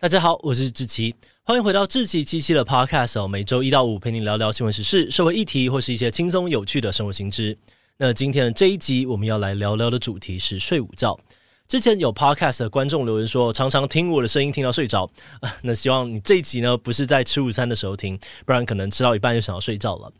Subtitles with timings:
[0.00, 3.28] 大家好，我是志奇，欢迎回到志奇七七的 Podcast 哦。
[3.28, 7.54] 每周一到五陪你聊聊新闻时事、社会议题，或是一些轻松有趣的生活新知。
[7.98, 11.20] 那今天的这一集，我们要来聊聊的主题是睡午觉。
[11.68, 15.10] 之前有 Podcast 的观众留言说，常常听我的声音听到睡着。
[15.60, 20.10] 那希望你这一集呢，不是在吃午餐的时候听，不然可能吃到一半就想要睡觉了。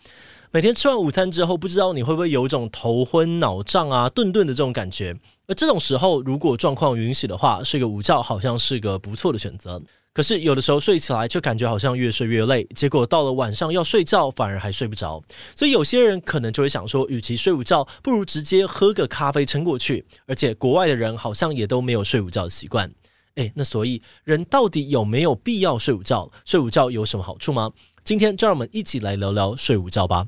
[0.53, 5.15] 每天吃完午餐之后，不知道你会不会有一种头昏脑胀啊、顿顿的这种感觉？
[5.47, 9.81] 而这种时候，如果状况允许的话，睡个午觉好像是个不错的选择。
[10.13, 15.23] 可是有的时候睡起来就感觉好像越睡越累，结果到了晚上要睡觉反而还睡不着。
[15.55, 20.05] 所以有些人可能就会想说，与其睡午觉，不如直接喝个咖啡撑过去。
[20.27, 22.93] 而且国外的人好像也都没有睡午觉的习惯。
[23.37, 26.29] 诶，那所以人到底有没有必要睡午觉？
[26.45, 27.71] 睡午觉有什么好处吗？
[28.03, 30.27] 今天就让我们一起来聊聊睡午觉吧。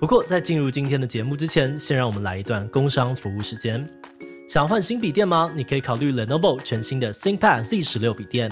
[0.00, 3.88] 不过，在进入今天的节目之前，先让我们来一段工商服务时间。
[4.48, 5.50] 想要换新笔电吗？
[5.56, 8.50] 你可以考虑 Lenovo 全新的 ThinkPad Z 十六笔电。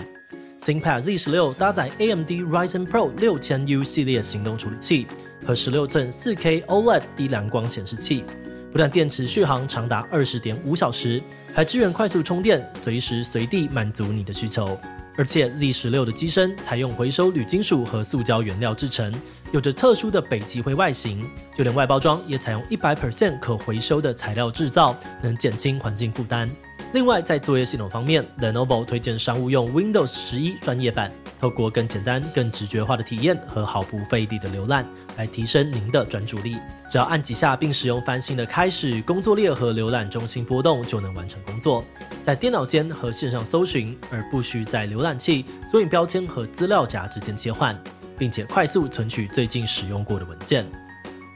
[0.61, 5.07] ThinkPad Z 十六搭载 AMD Ryzen Pro 六千 U 系列行动处理器
[5.45, 8.25] 和十六寸四 K OLED 低蓝光显示器，
[8.71, 11.21] 不但电池续航长达二十点五小时，
[11.53, 14.79] 还支援快速充电，随时随地满足你的需求。
[15.17, 19.13] 而且 Z 十六的机身采用回收铝金属和塑胶原料制成，
[19.53, 26.51] 有着特殊的北极灰外形，就连外包装也采用一百 percent 可回收的材料制造，能减轻环境负担。
[26.95, 36.59] 另外，在作业系统方面，Lenovo 推荐商务用 Windows 十一专业版，透过更简单、更直觉化的体验和毫不费力的浏览，来提升您的专注力。
[36.91, 41.83] 只要按几下，并使用翻新的开始、工作列和浏览中心波动，就能完成工作。
[42.23, 47.75] 在电脑间和线上搜寻，而不需在浏览器、索引标签和资料夹之间切换，
[48.19, 50.71] 并且快速存取最近使用过的文件。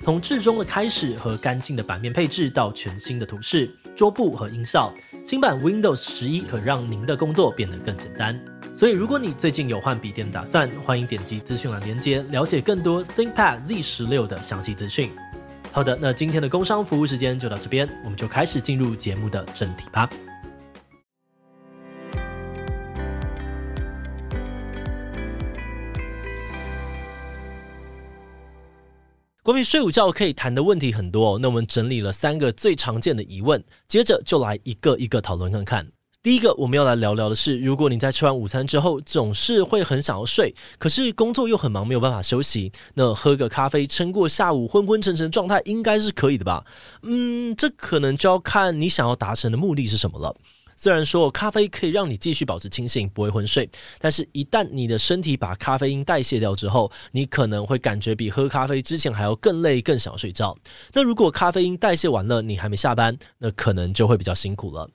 [0.03, 4.93] 从至中的开始和干净的版面配置，到全新的图示、桌布和音效，
[5.27, 8.41] 新版 Windows 十一可让您的工作变得更简单。
[8.73, 15.11] 所以，如果你最近有换笔电的打算，欢迎点击资讯栏连接，了解更多 ThinkPad Z 十六的详细资讯。
[15.73, 20.09] 好的，那今天的工商服务时间就到这边，我们就开始进入节目的正题吧。
[29.47, 35.87] 关于睡午觉可以谈的问题很多，那我们整理了三个最常见的疑问，接着就来一个一个讨论看看。
[36.21, 46.65] 第一个我们要来聊聊的是，如果你在吃完午餐之后总是会很想要睡，可是工作又很忙，没有办法休息，那喝个咖啡撑过下午昏昏沉沉的状态应该是可以的吧？
[47.03, 50.35] 嗯，这可能就要看你想要达成的目的是什么了。
[50.77, 60.57] 虽然说咖啡可以让你继续保持清醒，不会昏睡，但是一旦你的身体把咖啡因代谢掉之后，你可能会感觉比喝咖啡之前还要更累，更想睡觉。
[60.93, 64.89] 那如果咖啡因代谢完了，你还没下班，那可能就会比较辛苦了。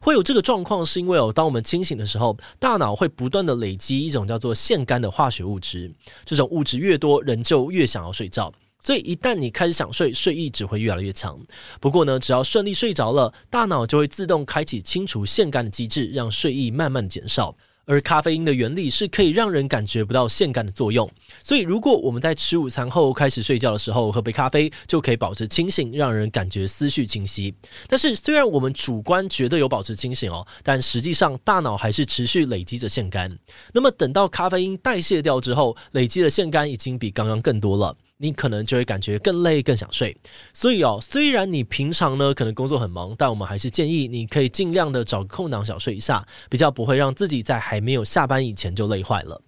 [0.00, 5.92] 会有这个状况，是因为哦，当我们清醒的时候，大脑会不断的累积一种叫做腺苷的化学物质，
[6.24, 8.52] 这种物质越多，人就越想要睡觉。
[8.80, 11.38] 所以一旦你开始想睡，睡意只会越来越强。
[11.80, 17.56] 不过呢，只要顺利睡着了，大脑就会自动开启清除腺苷的机制，让睡意慢慢减少。
[17.90, 21.10] 而咖啡因的原理是可以让人感觉不到腺苷的作用，
[21.42, 27.54] 所以如果我们在吃午餐后开始睡觉的时候喝杯咖啡，就可以保持清醒，让人感觉思绪清晰。
[27.88, 33.38] 但是虽然我们主观觉得有保持清醒哦，但实际上大脑还是持续累积着腺苷。
[33.72, 37.96] 那么等到咖啡因代谢掉之后，累积的腺苷已经比刚刚更多了。
[38.18, 40.16] 你可能就会感觉更累、更想睡，
[40.52, 49.40] 所以哦，虽然你平常呢可能工作很忙，但我们还是建议你可以尽量的找个空档小睡一下，比较不会让自己在还没有下班以前就累坏了。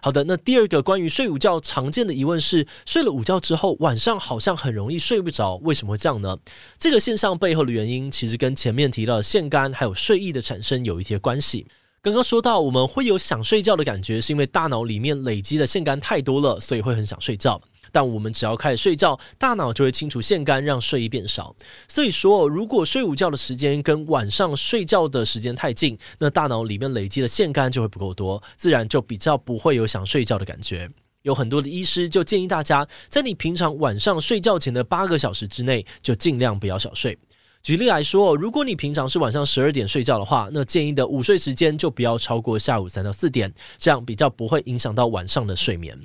[0.00, 6.38] 好的，那第二个关于睡午觉常见的疑问是，睡了午觉之后晚上好像很容易睡不着，为什么会这样呢？
[6.78, 11.66] 这个现象背后的原因其实跟前面提到的腺苷还有睡意的产生有一些关系。
[12.00, 17.60] 刚刚说到我们会有想睡觉的感觉，是因为大脑里面累积的腺苷太多了，所以会很想睡觉。
[17.94, 21.54] 但我们只要开始睡觉，大脑就会清除腺苷，让睡意变少。
[21.86, 30.90] 所以说，如果睡午觉的时间跟晚上睡觉的时间太近，那大脑里面累积的腺苷就会不够多，自然就比较不会有想睡觉的感觉。
[31.22, 37.16] 有很多的医师就建议大家，在你平常晚上睡觉前的八个小时之内，就尽量不要小睡。
[37.62, 45.96] 举例来说，如果你平常是晚上十二点睡觉的话，那建议的午睡时间就不要超过下午三到四点，这样比较不会影响到晚上的睡眠。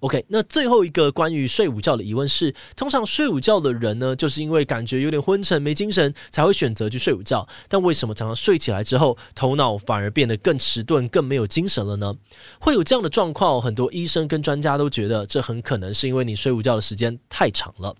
[0.00, 7.46] OK，那最后一个关于睡午觉的疑问是：通常睡午觉的人呢，就是因为感觉有点昏沉、没精神，才会选择去睡午觉。
[7.68, 12.14] 但为什么常常睡起来之后，头脑反而变得更迟钝、更没有精神了呢？
[12.60, 17.94] 会有这样的状况，很多医生跟专家都觉得，这很可能是因为你睡午觉的时间太长了。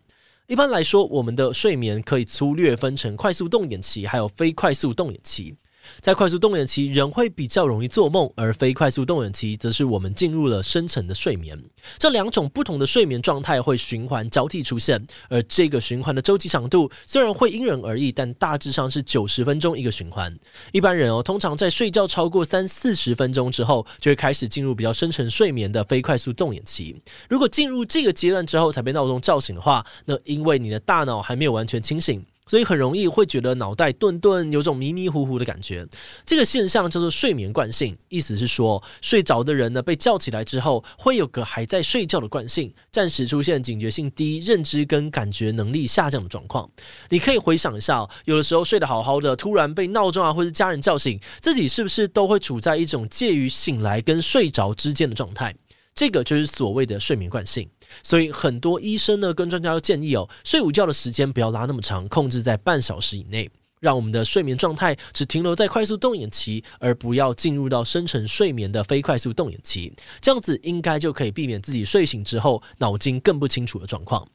[0.46, 5.54] 一般来说，我们的睡眠可以粗略分成快速动眼期还有非快速动眼期。
[6.00, 11.62] 在快速动眼期，人会比较容易做梦，而非快速动眼期则是我们进入了深层的睡眠。
[11.98, 20.34] 这两种不同的睡眠状态会循环交替出现，而这个循环的周期长度虽然会因人而异，但大致上是九十分钟一个循环。
[20.72, 26.96] 一般人哦，通常在睡觉超过三四十分钟之后，就会开始进入比较深层睡眠的非快速动眼期。
[27.28, 32.24] 如果进入这个阶段之后才被闹钟叫醒的话，那因为你的大脑还没有完全清醒。
[32.46, 35.86] 所以很容易会觉得脑袋顿顿有种迷迷糊糊的感觉，
[36.26, 46.68] 这个现象叫做睡眠惯性，意思是说睡着的人呢被叫起来之后，会有个还在睡觉的惯性，暂时出现警觉性低、认知跟感觉能力下降的状况。
[47.08, 55.54] 你可以回想一下，有的时候睡得好好的，突然被闹钟啊或者家人叫醒，自己是不是都会处在一种介于醒来跟睡着之间的状态？
[55.94, 57.68] 这个就是所谓的睡眠惯性。
[58.02, 63.50] 所以很多医生呢跟专家都建议哦，睡午觉的时间不要拉那么长，控制在半小时以内，
[63.80, 69.92] 让我们的睡眠状态只停留在快速动眼期，而不要进入到深层睡眠的非快速动眼期。
[70.20, 74.26] 这样子应该就可以避免自己睡醒之后脑筋更不清楚的状况。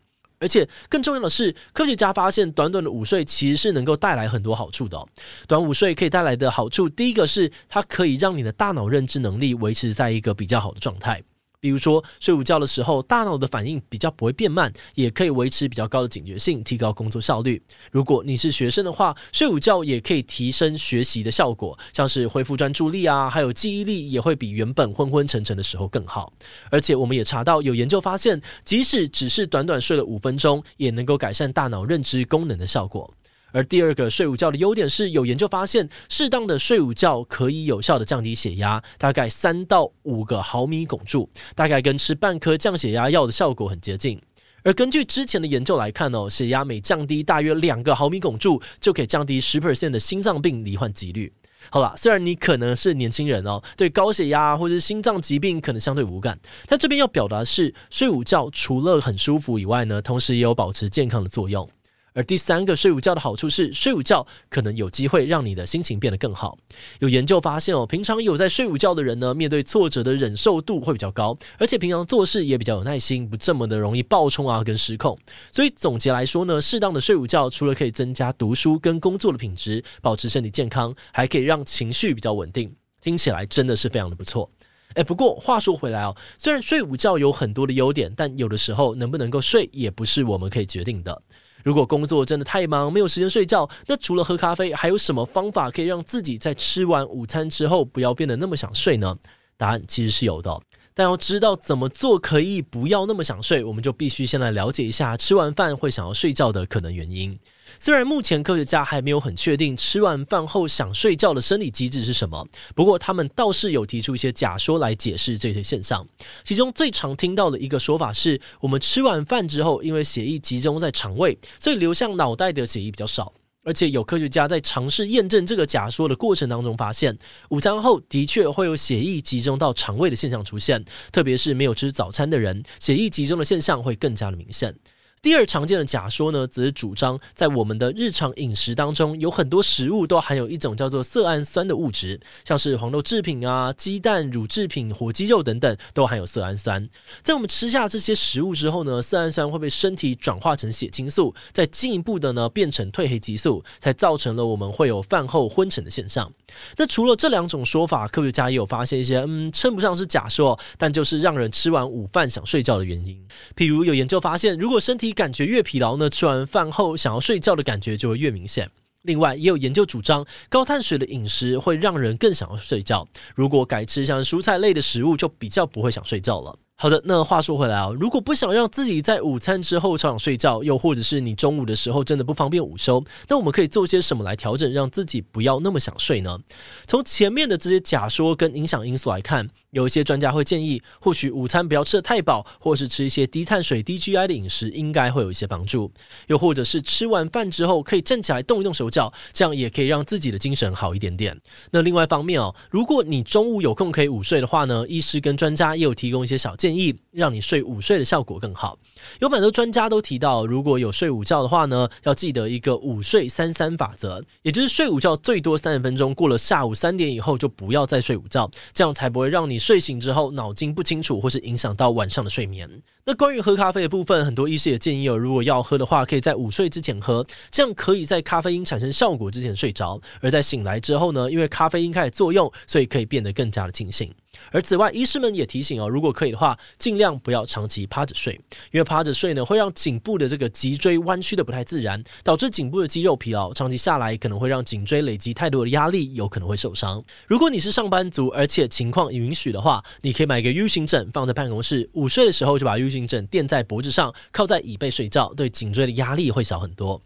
[0.41, 5.05] 而且更重要的是，科学家发现短短的午睡其实是能够带来很多好处的。
[5.49, 11.21] 短午睡可以带来的好处，第一个是它可以让你的大脑认知能力维持在一个比较好的状态。
[11.61, 17.61] 比如说，睡午觉的时候，大脑的反应比较不会变慢，也可以维持比较高的警觉性，提高工作效率。
[17.91, 26.31] 如果你是学生的话，睡午觉也可以提升学习的效果，像是恢复专注力啊，还有记忆力也会比原本昏昏沉沉的时候更好。
[26.71, 33.13] 而且，我们也查到有研究发现，即使只是短短睡了五分钟，也能够改善大脑认知功能的效果。
[33.51, 44.21] 而第二个睡午觉的优点是，有研究发现，适当的睡午觉可以有效的降低血压，大概三到五个毫米汞柱，大概跟吃半颗降血压药的效果很接近。
[44.63, 51.31] 而根据之前的研究来看哦，血压每降低大约两个毫米汞柱，就可以降低十 percent 的心脏病罹患几率。
[51.69, 56.37] 好啦，虽然你可能是年轻人哦，对高血压或者心脏疾病可能相对无感，
[56.67, 61.67] 但这边要表达的是，睡午觉除了很舒服以外呢，同时也有保持健康的作用。
[62.13, 66.57] 而第三个睡午觉的好处是，睡午觉可能有机会让你的心情变得更好。
[66.99, 75.17] 有研究发现哦，平常有在睡午觉的人呢，面对挫折的忍受度会比较高，而且平常做事也比较有耐心，不这么的容易暴冲啊跟失控。
[75.51, 82.73] 所以总结来说呢，适当的睡午觉除了可以增加读书跟工作的品质，保持身体健康，还可以让情绪比较稳定。
[83.01, 84.49] 听起来真的是非常的不错。
[84.95, 91.21] 诶，不过话说回来哦，虽然睡午觉有很多的优点，但有的时候能不能够睡也不是我们可以决定的。
[91.63, 99.15] 如果工作真的太忙，没有时间睡觉，那除了喝咖啡，还有什么方法可以让自己在吃完午餐之后不要变得那么想睡呢？
[99.57, 100.59] 答案其实是有的，
[100.99, 107.39] 但要知道怎么做可以不要那么想睡，我们就必须先来了解一下吃完饭会想要睡觉的可能原因。
[107.79, 116.05] 虽然目前科学家还没有很确定吃完饭后想睡觉的生理机制是什么，不过他们倒是有提出一些假说来解释这些现象。
[116.43, 123.31] 其中最常听到的一个说法是，我们吃完饭之后，因为血液集中在肠胃，所以流向脑袋的血液比较少。
[123.63, 127.17] 而且有科学家在尝试验证这个假说的过程当中发现，
[127.49, 134.75] 午餐后的确会有血液集中到肠胃的现象出现，特别是没有吃早餐的人，血液集中的现象会更加的明显。
[135.21, 146.87] 第二常见的假说呢，则是主张在我们的日常饮食当中，有很多食物都含有一种叫做色氨酸的物质，像是黄豆制品啊、鸡蛋、乳制品、火鸡肉等等，都含有色氨酸。
[147.21, 156.31] 在我们吃下这些食物之后呢，色氨酸会被身体转化成血清素，再进一步的呢变成褪黑激素，才造成了我们会有饭后昏沉的现象。
[156.77, 163.21] 那除了这两种说法，科学家也有发现一些嗯称不上是假说，但就是让人吃完午饭想睡觉的原因。
[163.57, 168.69] 譬如有研究发现，如果身体你感觉越疲劳呢，吃完饭后想要睡觉的感觉就会越明显。
[169.01, 173.07] 另外，也有研究主张，高碳水的饮食会让人更想要睡觉。
[173.33, 176.55] 如果改吃像蔬菜类的食物，就比较不会想睡觉了。
[176.81, 186.39] 好的，那话说回来啊，如果不想让自己在午餐之后超想睡觉，又或者是你中午的时候真的不方便午休，那我们可以做些什么来调整，让自己不要那么想睡呢？
[186.87, 195.91] 从前面的这些假说跟影响因素来看，有一些专家会建议，或许午餐不要吃得太饱，或是吃一些低碳水、低 GI 的饮食，应该会有一些帮助。
[196.27, 201.37] 又或者是吃完饭之后可以站起来动一动手脚，这样也可以让自己的精神好一点点。
[201.71, 208.77] 那另外一方面哦，如果你中午有空可以午睡的话呢，医师跟专家也有提供一些小建建议，让你睡午睡的效果更好。
[209.19, 222.69] 有蛮多专家都提到，如果有睡午觉的话呢，要记得一个午睡三三法则，也就是睡午觉最多三十分钟，过了下午三点以后就不要再睡午觉，这样才不会让你睡醒之后脑筋不清楚，或是影响到晚上的睡眠。
[223.05, 234.13] 那关于喝咖啡的部分，很多医师也建议哦，如果要喝的话，可以在午睡之前喝，这样可以在咖啡因产生效果之前睡着，而在醒来之后呢，因为咖啡因开始作用，所以可以变得更加的清醒。
[234.51, 238.39] 而此外，医师们也提醒哦，如果可以的话，尽量不要长期趴着睡，
[238.71, 247.03] 因为趴着睡呢，会让颈部的这个脊椎弯曲的不太自然，导致颈部的肌肉疲劳，长期下来可能会让颈椎累积太多的压力，有可能会受伤。
[247.27, 256.99] 如果你是上班族，而且情况允许的话，你可以买个 U 型枕放在办公室，午睡的时候就把 U 型枕垫在脖子上，靠在椅背睡觉，对颈椎的压力会小很多。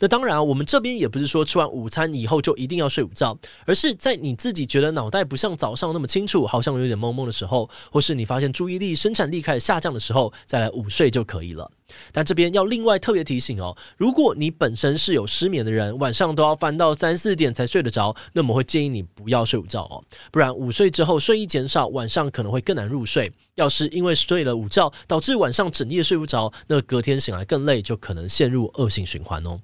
[0.00, 11.70] 那当然啊，我们这边也不是说吃完午餐以后就一定要睡午觉，而是在你自己觉得脑袋不像早上那么清楚，好像有点懵懵的时候，或是你发现注意力、生产力开始下降的时候，再来午睡就可以了。
[12.12, 23.32] 但这边要另外特别提醒哦，如果你本身是有失眠的人，晚上都要翻到三四点才睡得着，那么会建议你不要睡午觉哦，不然午睡之后睡意减少，晚上可能会更难入睡。
[23.54, 29.58] 要是因为睡了午觉导致晚上整夜睡不着，那隔天醒来更累，就可能陷入恶性循环哦。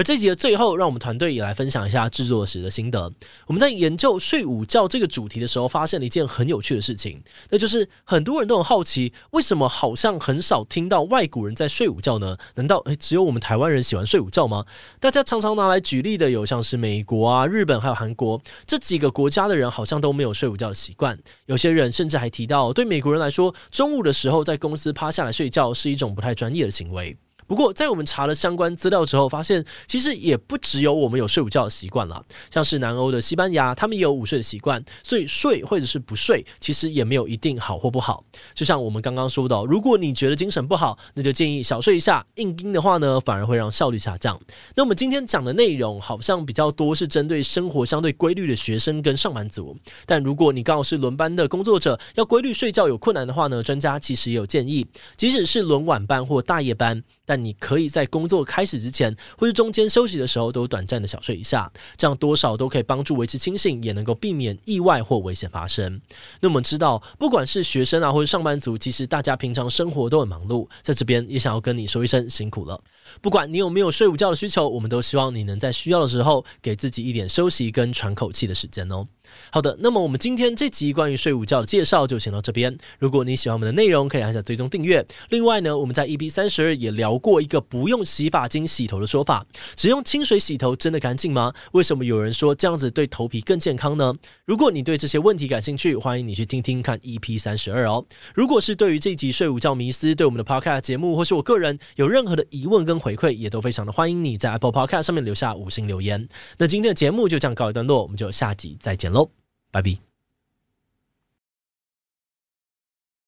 [0.00, 3.12] 而这集的最后，让我们团队也来分享一下制作时的心得。
[3.46, 12.38] 我们在研究睡午觉这个主题的时候，发现了一件很有趣的事情，那就是很多人都很好奇，为什么好像很少听到外国人在睡午觉呢？
[12.54, 14.64] 难道诶只有我们台湾人喜欢睡午觉吗？
[15.00, 21.18] 大家常常拿来举例的有像是美国啊、日本还有韩国这几个国家的人，好像都没有睡午觉的习惯。
[21.44, 27.14] 有些人甚至还提到，对美国人来说，中午的时候在公司趴下来睡觉是一种不太专业的行为。
[27.50, 32.24] 不过，在我们查了相关资料之后，发现其实也不只有我们有睡午觉的习惯了。
[32.48, 38.22] 像是南欧的西班牙，他们也有午睡的习惯，所以睡或者是不睡，其实也没有一定好或不好。
[38.54, 42.24] 就像我们刚刚说的，如果你觉得精神不好，那就建议小睡一下。
[42.36, 44.40] 硬盯的话呢，反而会让效率下降。
[44.76, 49.76] 那我们今天讲的内容好像比较多是针对生活相对规律的学生跟上班族，
[50.06, 57.02] 但如果你刚好是轮班的工作者，要规律睡觉有困难的话呢，专家其实也有建议，即使是轮晚班或大夜班。
[57.30, 66.00] 但你可以在工作开始之前，或是中间休息的时候，都短暂的小睡一下，这样多少都可以帮助维持清醒，也能够避免意外或危险发生。
[66.40, 72.82] 那我们知道，不管是学生啊，或者上班族，其实大家平常生活都很忙碌，在这边也想要跟你说一声辛苦了。
[73.20, 79.06] 不管你有没有睡午觉的需求，我们都希望你能在需要的时候，给自己一点休息跟喘口气的时间哦。
[79.52, 82.76] 好的，那么我们今天这集关于睡午觉的介绍就先到这边。
[82.98, 85.06] 如果你喜欢我们的内容，可以按下追踪订阅。
[85.28, 89.46] 另外呢，我们在 EP 三十二也聊过一个不用洗发精洗头的说法，
[89.76, 91.52] 只用清水洗头真的干净吗？
[91.72, 94.12] 为什么有人说这样子对头皮更健康呢？
[94.44, 98.04] 如果你对这些问题感兴趣，欢迎你去听听看 EP 三十二哦。
[98.34, 106.28] 如果是对于这集睡午觉迷思，对我们的 Podcast 节目或是我个人有任何的疑问跟回馈，也都非常的欢迎你在 Apple Podcast 上面留下五星留言。
[106.58, 109.30] 那今天的节目就这样告一段落，我们就下集再见喽。
[109.70, 110.09] 拜拜。